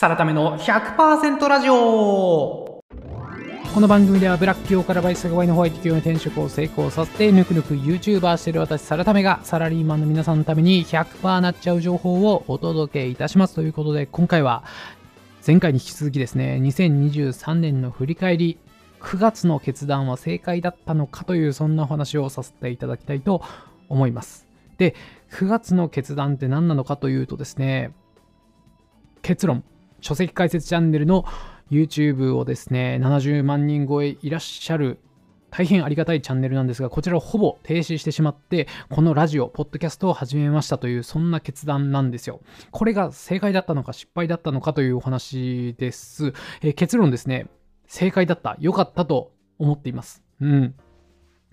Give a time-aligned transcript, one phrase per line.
[0.00, 1.74] サラタメの100%ラジオ。
[1.74, 2.82] こ
[3.82, 13.54] の番組ではブラック企業からバイスがワイのホワイト企業に転職を成功させてぬくぬく YouTuber している私サラタメがサラリーマンの皆さんのために100%なっちゃう情報をお届けいたします。
[13.54, 14.64] ということで今回は
[15.46, 18.58] 前回に引き続きですね2023年の振り返り
[19.00, 23.42] 9月の決断は正解だったのかというそんなお話をさせていただきたいと
[23.90, 24.46] 思います。
[24.78, 24.94] で
[25.32, 27.92] 9月の決断って何なのかというとですね
[29.20, 29.62] 結論。
[30.00, 31.24] 書籍解説チャンネルの
[31.70, 34.98] YouTube をですね、70万人超えいらっしゃる
[35.50, 42.40] 大変ありがたいチャンネルなんですが、こちらをほぼ停止してしまって、このラジオ、ポッドキャストを始めましたという、そんな決断なんですよ。
[42.70, 46.32] これが正解だったのか失敗だったのかというお話です。
[46.62, 47.48] えー、結論ですね、
[47.86, 50.22] 正解だった、良かったと思っています。
[50.40, 50.74] うん。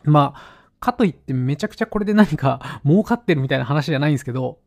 [0.04, 4.60] まあ、かといってめちゃくちゃこれで何か儲かってるみたいな話じゃないんですけど、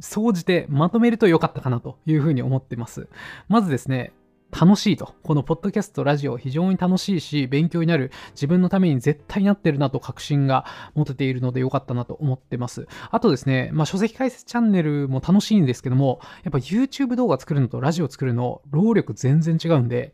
[0.00, 3.08] 総じてまとめると良かったかなというふうに思ってます。
[3.48, 4.12] まずですね、
[4.52, 5.14] 楽しいと。
[5.22, 12.86] このポッドキャスト、ラジオ、非常に楽しいし、勉強になる、自分のために絶対なってるなと確信が持てているので良かったなと思ってます。
[13.10, 20.12] あとですね、まあ、書籍解説チャンネルも楽しいんですけども、やっぱ YouTube 動画作るのとラジオ作るの、労力全然違うんで、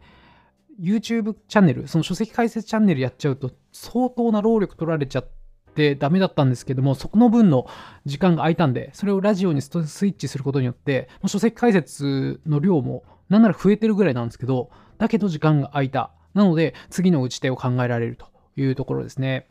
[0.81, 5.38] YouTube チャンネル、その書籍解説チャンネルやっちゃうと、相当な労力取られちゃって、
[5.79, 7.69] ってダメだったんですけども、そこの分の
[8.05, 16.11] 時間が空いたんで、それをラジオにスイッチすることによって、書籍解説の量もなんなら増えてるぐらいなんですけど、だけど時間が空いた。
[16.35, 19.47] なので、次の打ち手を考えられるというところですね。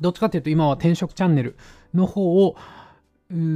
[0.00, 1.56] どっちかっていうと、今は転職チャンネル
[1.92, 2.54] の方を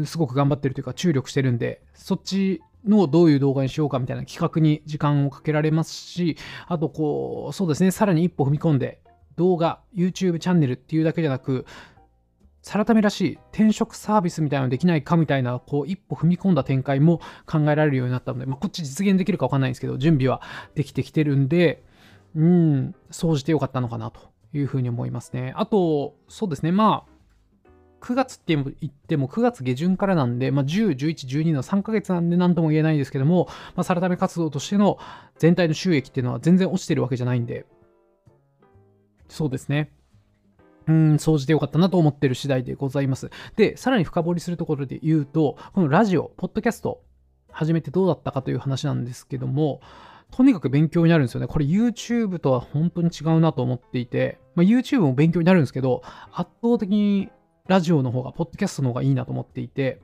[0.04, 9.01] すごく頑張ってるというか、注力してるんで、そっちのどういう動画にしようかみたいな企画に時間をかけられますし、あとこう、そうですね、さらに一歩踏み込んで、
[9.36, 11.66] 動画、YouTube チャンネルっていうだけじゃなく、
[12.62, 20.40] サラタメらしい転職サービスみたいなのできないかみたいな、こう、一歩踏み込んだ展開も考えられるようになったので、まあ、こっち実現できるかわかんないんですけど、準備は
[20.74, 21.82] できてきてるんで、
[22.36, 24.20] うん、総じてよかったのかなと
[24.54, 25.52] いうふうに思いますね。
[25.56, 27.12] あと、そうですね、まあ、
[28.02, 33.46] 9月って言っても9月下旬からなんで、まあ、10、11、12の3ヶ月なんで何とも言えないんですけども、
[33.76, 34.98] まあ、サラタメ活動としての
[35.38, 37.64] 全体の収益っていうのは全然落ちてるわけじゃないんで、
[39.28, 39.92] そうですね。
[40.86, 43.30] うん、総じてよかったなと思ってる次第でございます。
[43.56, 47.02] で、さらに深掘りするところで言うと、このラジオ、ポッドキャスト、
[47.50, 49.80] 始めてどうだったかという話なんですけども、
[50.30, 51.46] とにかく勉強になるんですよね。
[51.46, 56.02] これ YouTube とは本当に違うなと思っていて、まあ、YouTube も勉強になるんですけど、
[56.32, 57.30] 圧倒的に
[57.68, 60.00] ラジオの方が、ポッドキャストの方がいいなと思っていて、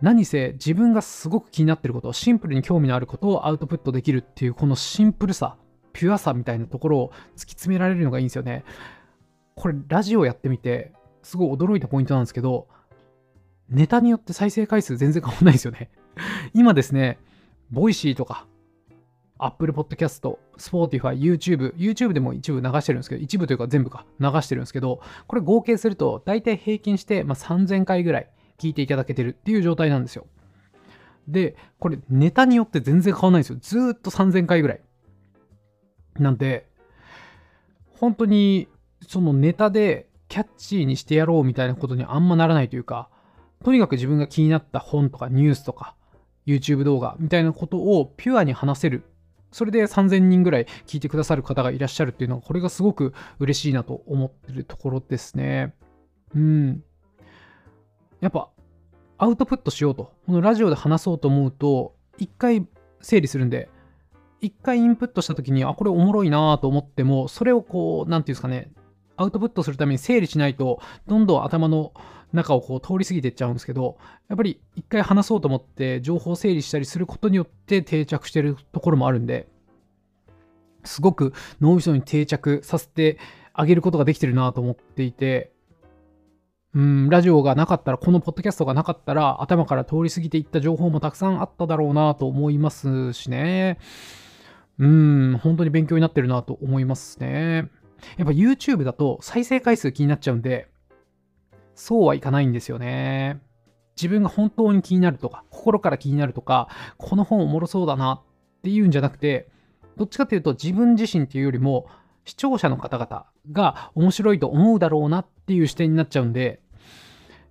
[0.00, 5.56] 何せ自分がすごく気になってること、シンプルに興味のあることをアウトプットできるっていうこのシンプルさ、
[5.98, 8.62] ピュアさみたいなところを突き詰められるのがいいんですよね。
[9.56, 10.92] これ、ラジオやってみて、
[11.24, 12.68] すごい驚いたポイントなんですけど、
[13.68, 15.90] ネタによって再生回数全然変わんないですよね。
[16.54, 17.18] 今ですね、
[17.72, 18.46] ボイシーとか、
[19.40, 30.28] Apple Podcast、Spotify、YouTube、YouTube でも一部流してるんですけど、一部というか全部か流してるんですけど、これ合計すると大体平均して、まあ、3000回ぐらい聞いていただけてるっていう状態なんですよ。
[31.26, 33.58] で、これネタによって全然変わんないんですよ。
[33.60, 34.80] ずーっと3000回ぐらい。
[36.18, 36.68] なんで、
[37.92, 38.68] 本当に
[39.06, 43.08] そのネタでキャッチーにしてやろうみたいなことにあんまならないというか、
[43.64, 45.96] とにかく自分が気になった本とかニュースとか
[46.46, 49.04] YouTube 動画みたいなことをピュアに話せる。
[49.50, 55.74] それで3000人ぐらい聞いてくださる方がいらっしゃるっていうのは、これがすごく嬉しいなと思ってるところですね。
[56.34, 56.82] うん。
[58.20, 58.50] やっぱ、
[59.16, 60.12] アウトプットしようと。
[60.26, 62.66] このラジオで話そうと思うと、一回
[63.00, 63.70] 整理するんで、
[64.40, 68.70] 一回インプットした時に、あ、これおもろいなと思っても、それをこう、なんていうんですかね、
[69.16, 71.92] アウトプットするために整理しないと、どんどん頭の
[72.32, 79.48] 中をこう通り過ぎていっちゃうんですけど、やっぱり一回話そうと思って情報整理したりすることによって定着してるところもあるんで、
[80.84, 83.18] すごく脳みそに定着させて
[83.52, 85.52] あげることができてるなと思っていて、
[86.74, 93.78] うん、ラジオがなかったら、このポッドキャストがなかったら、頭から通り過ぎていった情報もたくさんあっただろうなと思いますしね。
[94.78, 97.68] うん、本当に勉強になってるなと思いますね。
[98.16, 100.68] やっぱ YouTube だと再生回数気になっちゃうんで、
[101.74, 103.40] そうはいかないんですよね。
[103.96, 108.22] 自分が本当に気になるとか、心から気になるとか、この本おもろそうだなっ
[108.62, 109.48] ていうんじゃなくて、
[109.96, 111.86] どっちかというと自分自身っていうよりも、
[112.24, 116.60] 視聴者の方々が面白いと思うだろうなっていう視点になっちゃうんで、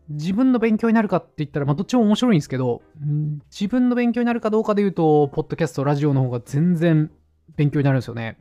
[0.10, 2.82] 自分の勉強になるかって言ったら、まあ、どっちも面白いんですけど、
[3.52, 7.12] 自分の勉強になるかどうかで言うと、ポッドキャスト、ラジオの方が全然
[7.56, 8.38] 勉強になるんですよね。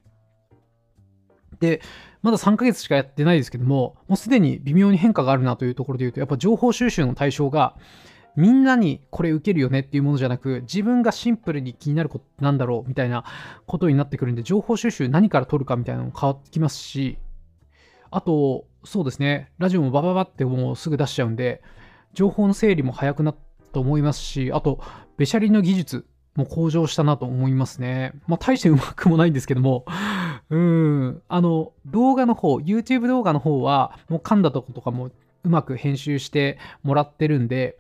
[1.61, 1.81] で、
[2.23, 7.77] まだ3ヶ月しかやってないですけども、もうすでに微妙に変化があるなというところで言うと、やっぱ情報収集の対象が
[8.37, 13.25] みんなにこれ受けるよねっていうものじゃなく、自分がシンプルに気になることなんだろうみたいな
[13.67, 17.19] ことになってくるんで、情報収集何から取るかみたいなのも変わってきますし、
[18.11, 21.63] あと、そうですね、ラジオもバババってもうすぐ出しちゃうんで、
[22.13, 24.81] 情報の整理も早くなったと思いますし、あと、
[25.17, 26.07] べしゃりの技術
[26.37, 28.13] もう向上したなと思いますね。
[28.27, 29.85] まあ、大してうまくもないんですけども、
[30.51, 37.79] うん、あの、動画の方、YouTube 動画の方は、もう噛んだとことかもうまく編集してもらってるんで、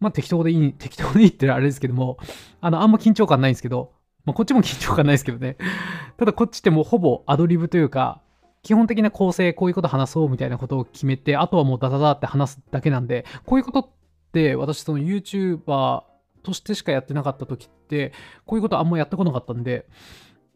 [0.00, 2.18] まあ適当でいい、適当でいいってあれですけども、
[2.60, 3.92] あの、あんま緊張感ないんですけど、
[4.24, 5.56] まあこっちも緊張感ないですけどね。
[6.16, 8.20] ただこっちってもうほぼアドリブというか、
[8.62, 13.88] 基本的な構成、こういうこと話そうみたいなことを決めて、あとはもうダダダって話すだけなんで、こういうことっ
[14.32, 16.02] て私その YouTuber
[16.42, 18.12] としてしかやってなかった時って、
[18.46, 19.86] こういうことあんまやってこなかったんで、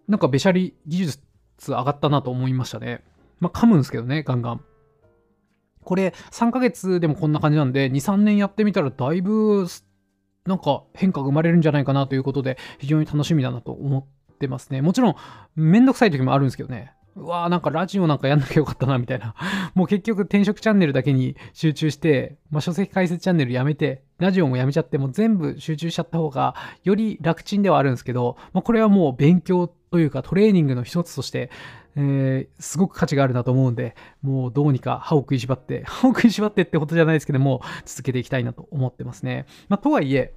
[0.08, 1.20] なんかべしゃり技術
[1.66, 3.04] 上がったなと思いましたね。
[3.40, 4.60] まあ噛むんですけどね、ガンガン。
[5.84, 9.66] これ3ヶ月でもこんな感じなんで、2、3年やってみたらだいぶ
[10.46, 14.82] なんか変化が生まれるんじゃないかなということで、非常に楽しみだなと思ってますね。
[14.82, 15.16] もちろん、
[15.54, 16.92] めんどくさい時もあるんですけどね。
[17.16, 19.34] うわーなんかラジオなんかやんなきゃよかったなみたいな。
[19.74, 26.54] もう結局転職チャンネルだけに集中して、まあ、書籍解説チャンネルやめて、ラジオもやめちゃって、も全部集中しちゃった方が、
[26.84, 31.50] より楽ちんではあるんですけど、まあ、これはもう勉強というかトレーニングの一つとして、
[31.96, 39.46] えー、すごく価値があるなと思うんで、もうどうにか歯を食いしばって、 歯を食いしばってってことじゃないですけども、続けていきたいなと思ってますね。
[39.68, 40.34] まあ、とはいえ、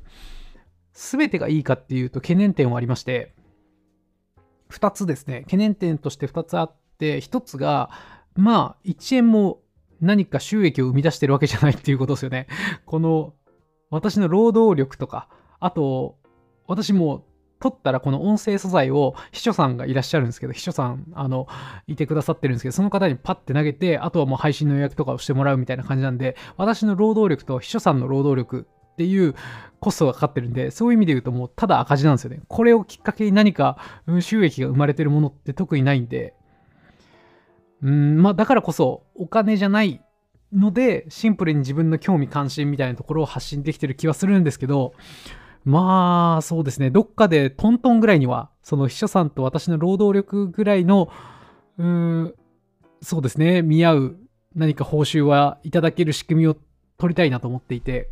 [0.94, 3.34] すべてがいいかっていうと懸念点はありまして、
[4.70, 7.90] 2つですね、懸念点として2つあって、1つが、
[8.36, 9.62] まあ、1円も
[10.02, 12.48] 何か収益を生み出してるわけじゃないっていうことですよね。
[12.86, 13.34] この、
[13.90, 15.28] 私の労働力とか、
[15.60, 16.18] あと、
[16.68, 17.26] 私も
[17.60, 21.48] 撮ったらこの音声素材を秘書さんがいらっしゃるんですけど、秘書さん、あの、
[21.88, 29.36] いてくださってるんですけど、その方にパッて投げて、あとはもう配信の予約とかをしてもらうみたいな感じなんで、私の労働力と秘書さんの労働力っていう
[29.80, 32.42] コストがかかってるんで、そういう意味で言うともうただ赤字なんですよね。
[32.48, 33.78] これをきっかけに何か
[34.22, 36.34] 収益が生まれてるものって特にないんで、
[37.82, 40.02] うん、まあだからこそお金じゃない
[40.54, 44.94] ので、シンプルに自分の興味関心みたいなところを発信できてる気はするんですけど、
[45.66, 46.90] まあ、そうですね。
[46.90, 51.12] どっかでトントンぐらいには、その秘書さんと私の労働力ぐらいの、
[51.78, 52.36] うーん、
[53.02, 53.62] そうですね。
[53.62, 54.18] 見合う
[54.56, 56.56] 何か報酬はいただける仕組みを
[56.98, 58.10] 取りたいなと思っていて。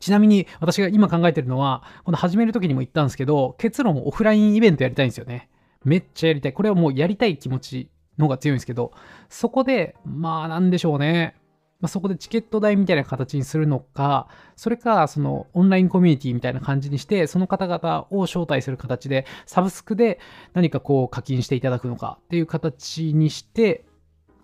[0.00, 5.48] ちなみに私が今考えてるのは、この始める時にも言ったんですけど、結論オフラインイベントやりたいんですよね。
[5.84, 6.52] めっちゃやりたい。
[6.52, 8.92] これはもうやりたい気持ちのが強いんですけど、
[9.28, 11.36] そこで、まあなんでしょうね。
[11.82, 20.20] まあ、そこでチケット代みたいな形にするのか、それか、そのオンラインコミュニティみたいな感じにして、その方々を招待する形で、サブスクで
[20.54, 23.84] 何かこう課金していただくのかっていう形にして、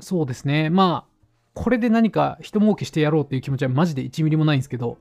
[0.01, 0.69] そうですね。
[0.69, 1.19] まあ、
[1.55, 4.99] これで何か人儲けしてやろうっていう気持ちはマジで1ミリもないんですけど、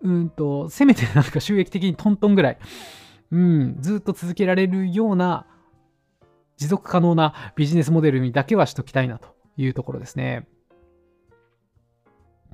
[0.00, 2.58] うんと、せめてなんか収益的にトントンぐらい、
[3.32, 5.46] うん、ずっと続けられるような
[6.56, 10.46] 持続可能なビジネスモデルにだけはしときたいなというところですね。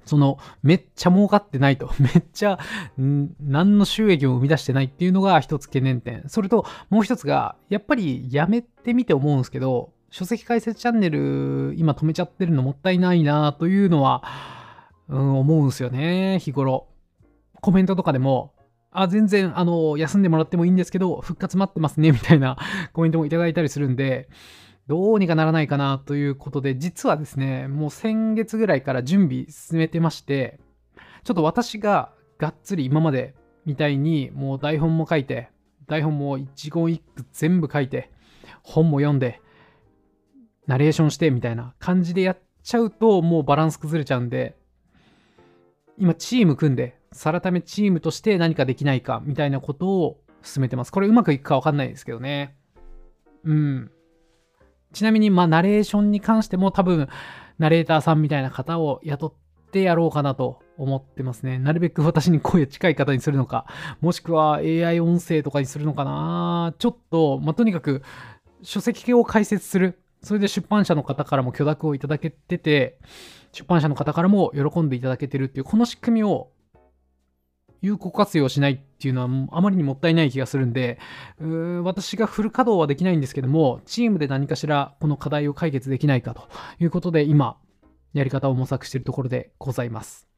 [0.05, 1.91] その、めっちゃ儲かってないと。
[2.01, 2.59] めっちゃ、
[2.97, 6.25] 何の収益を生み出してないっていうのが一つ懸念点。
[6.27, 14.23] それと、もう一つが、やっぱりやめてみて思うんですけど、書籍解説チャンネル、今止めちゃってるのもったいないなというのは、
[15.09, 16.89] うん、思うんですよね、日頃。
[17.61, 18.53] コメントとかでも、
[18.93, 22.57] あ、全然、あの、休んでもらってもいいんですけど、復活待ってますね、みたいな
[22.93, 24.29] コメントもいただいたりするんで、
[24.87, 30.61] どうにかならないかなということで、実はですね、もう先月ぐらいから準備進めてまして、
[31.25, 35.49] ちょっと私ががっつり今までみたいに、もう台本も書いて、
[35.87, 38.11] 台本も一言一句全部書いて、
[38.63, 39.41] 本も読んで、
[40.67, 44.57] ナレーションしてみたいな感じでやっちゃうと、もうバランス崩れちゃうんで、
[45.97, 50.93] 今チーム組んで、さらためチームとして何かできないかみたいなことを進めてます。
[50.93, 52.57] これうまくいくかわかんないですけどね。
[53.45, 53.91] うん。
[54.93, 57.09] ちなみに、まあ、ナレーションに関しても多分、
[57.59, 59.35] ナレーターさんみたいな方を雇っ
[59.71, 61.59] てやろうかなと思ってますね。
[61.59, 63.67] なるべく私に声近い方にするのか、
[64.01, 66.75] もしくは AI 音声とかにするのかな。
[66.79, 68.03] ちょっと、まあ、とにかく、
[68.63, 69.99] 書籍系を解説する。
[70.23, 72.99] それで出版社の方からも許諾をいただけてて、
[73.53, 76.51] 出版社の方からも喜んでいただけてるっていう、この仕組みを
[77.83, 80.99] 有効活用しないっていうのはあまりにもったいない気がするんで、
[81.41, 86.49] う私がフル稼働はできないんですけども、チームで何かしらこの課題を解決できないかと
[86.79, 87.59] いうことで、今、
[88.15, 90.32] やり方を模索しているところでございます。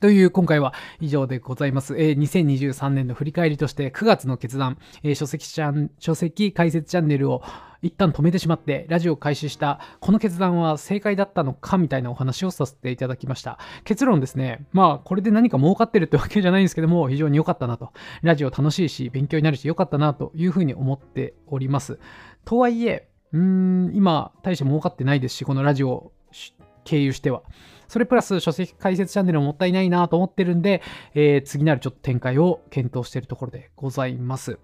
[0.00, 1.96] という今回は以上でございます。
[1.96, 7.42] えー2023年の振り返りとして9月の決断、えー書籍チャン書籍解説チャンネルを
[7.80, 13.58] 一旦止めてしまってラジオ開始したこの決断は正解だったのかみたいなお話をさせていただきました。
[13.84, 17.92] 結論ですね、まあこれで何か儲かってるってわけじゃないんですけども非常に良かったなと。
[18.20, 21.98] ラジオ楽しいし勉強になるし良かったなというふうに思っております。
[22.44, 26.12] とはいえ、うーん、今大して儲かってないですし、このラジオを
[26.84, 27.42] 経由しては。
[27.88, 30.82] それプラス書籍解説チャンネルももったいないなと思ってるんで、
[31.14, 34.58] えー次なるちょっと展開を検討しているところでございます。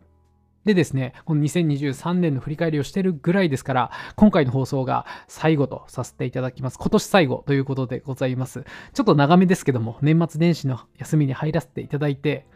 [0.64, 6.78] でですね、この2023年の振り返りをしてるぐらいですから、今回の放送が最後とさせていただきます。
[6.78, 8.64] 今年最後ということでございます。
[8.92, 12.46] ちょっと長めですけども、年末年始の休みに入らせていただいて、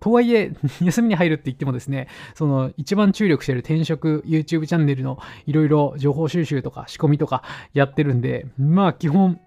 [0.00, 0.52] とはいえ、
[0.82, 9.40] 休みに入るって言ってもですね、その一番注力してる転職 YouTube チャンネルのいろいろ情報収集とか仕込みとかやってるんで、まあ基本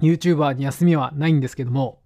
[0.00, 2.00] YouTuber に休みはないんですけども、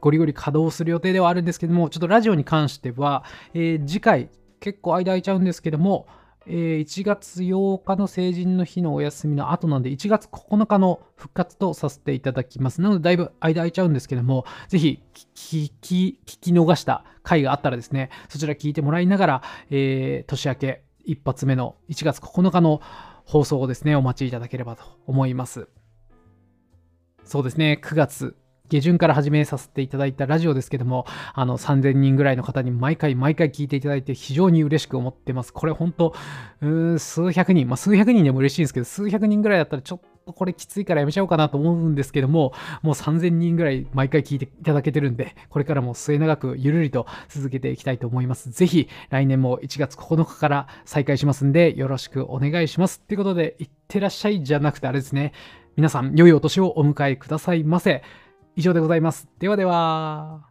[0.00, 4.30] ゴリゴリ稼働する予定ではあるんですけども、ちょっとラジオに関しては、えー次回
[4.60, 6.06] 結構間空いちゃうんですけども、
[6.46, 12.80] えー1月8日の成人の日のお休みの後なんで、1月9日の復活とさせていただきます。
[12.80, 22.80] なので、だいぶ間空いちゃうんですけども、ぜひ聞き、聞き逃した回があったらですね、そちら聞いてもらいながら、えー年明け一発目の1月9日の
[23.24, 25.68] 放送をですね、お待ちいただければと思います。
[27.26, 28.36] そうですね、9月
[28.68, 31.04] 下旬から始めさせていただいたラジオですけども、
[31.34, 35.52] あの3000人ぐらいの方に毎回毎回聞いていただいて非常に嬉しく思ってます。
[35.52, 36.14] これ本当、
[36.60, 42.52] うーん数百人、まあ数百人でも嬉しいんですけど、数百人ぐらいだったらちょっとこれきついからやめちゃおうかなと思うんですけども、
[42.82, 48.50] もう3000人ぐらい毎回聞いていただけてるんで、これからも末永くゆるりと続けていきたいと思います。
[48.52, 53.00] ぜひ来年も1月9日から再開しますんで、よろしくお願いします。
[53.00, 55.32] ということで、いってらっしゃいじゃなくてあれですね。
[55.76, 58.02] 皆さん、良いお年をお迎えくださいませ。
[58.56, 59.28] 以上でございます。
[59.38, 60.46] ではでは。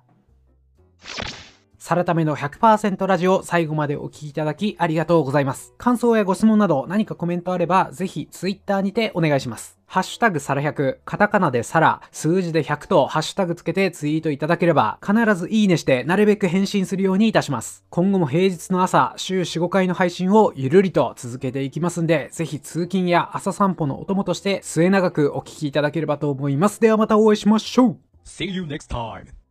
[1.86, 5.76] サラタメの100%ラジオ最後までお聞きいただきありがとうございます。
[5.78, 9.78] 感想やご質問など何かコメントあればぜひツイッターにてお願いします。
[9.86, 17.84] ハッシュタグサラ100、カタカナでサラ、数字で100とハッシュタグつけてツイートいただければ必ずいいねしてなるべく返信するようにいたします。
[17.92, 26.82] 今後も平日の朝週4、5回の配信をゆるりと続けていきますんで、ぜひ通勤や朝散歩のお供として末永くお聞きいただければと思います。
[26.82, 29.45] ではまたお会いしましょう See you next time.